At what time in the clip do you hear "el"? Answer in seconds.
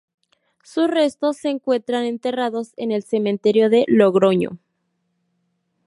2.91-3.03